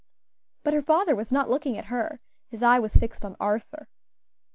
[0.63, 3.87] But her father was not looking at her; his eye was fixed on Arthur.